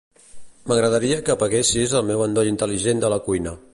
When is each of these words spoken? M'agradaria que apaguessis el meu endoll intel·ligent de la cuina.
M'agradaria 0.69 1.19
que 1.27 1.33
apaguessis 1.35 1.93
el 2.01 2.07
meu 2.09 2.25
endoll 2.29 2.51
intel·ligent 2.53 3.05
de 3.05 3.13
la 3.17 3.21
cuina. 3.29 3.55